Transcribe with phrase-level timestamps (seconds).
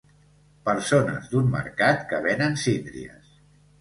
[0.69, 3.31] Persones d'un mercat que venen síndries.